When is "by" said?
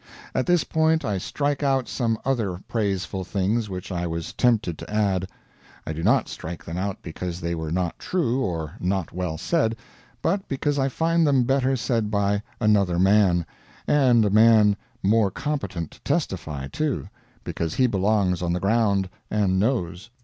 12.09-12.41